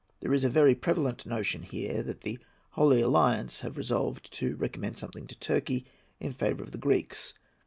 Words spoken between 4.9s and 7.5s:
something to Turkey in favour of the Greeks.